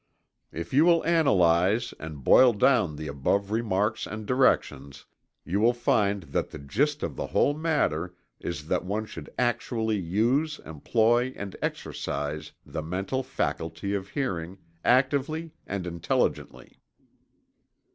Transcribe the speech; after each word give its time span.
If 0.51 0.73
you 0.73 0.83
will 0.85 1.05
analyze, 1.05 1.93
and 1.99 2.23
boil 2.23 2.53
down 2.53 2.95
the 2.95 3.05
above 3.07 3.51
remarks 3.51 4.07
and 4.07 4.25
directions, 4.25 5.05
you 5.45 5.59
will 5.59 5.75
find 5.75 6.23
that 6.23 6.49
the 6.49 6.57
gist 6.57 7.03
of 7.03 7.15
the 7.15 7.27
whole 7.27 7.53
matter 7.55 8.15
is 8.39 8.67
that 8.69 8.83
one 8.83 9.05
should 9.05 9.29
actually 9.37 9.99
use, 9.99 10.57
employ 10.65 11.33
and 11.35 11.55
exercise 11.61 12.51
the 12.65 12.81
mental 12.81 13.21
faculty 13.21 13.93
of 13.93 14.07
hearing, 14.09 14.57
actively 14.83 15.51
and 15.67 15.85
intelligently. 15.85 16.79